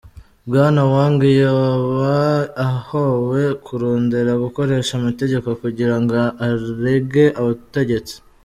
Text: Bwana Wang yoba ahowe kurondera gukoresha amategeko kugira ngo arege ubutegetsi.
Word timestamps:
Bwana 0.49 0.81
Wang 0.93 1.19
yoba 1.41 2.15
ahowe 2.67 3.43
kurondera 3.65 4.31
gukoresha 4.43 4.91
amategeko 4.99 5.47
kugira 5.61 5.95
ngo 6.01 6.13
arege 6.45 7.25
ubutegetsi. 7.41 8.15